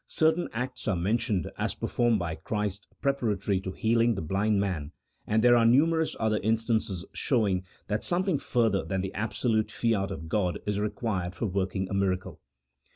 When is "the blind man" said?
4.15-4.93